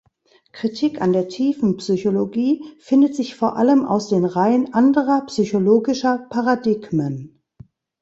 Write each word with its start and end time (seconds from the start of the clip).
Kritik 0.51 0.99
an 0.99 1.13
der 1.13 1.27
Tiefenpsychologie 1.27 2.63
findet 2.79 3.15
sich 3.15 3.35
vor 3.35 3.55
allem 3.55 3.85
aus 3.85 4.09
den 4.09 4.25
Reihen 4.25 4.73
anderer 4.73 5.27
psychologischer 5.27 6.25
Paradigmen. 6.27 7.39